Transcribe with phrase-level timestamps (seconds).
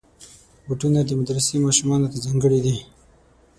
[0.65, 2.77] بوټونه د مدرسې ماشومانو ته ځانګړي دي.